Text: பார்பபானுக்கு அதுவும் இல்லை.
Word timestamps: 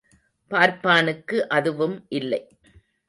பார்பபானுக்கு 0.51 1.39
அதுவும் 1.49 1.95
இல்லை. 2.11 2.41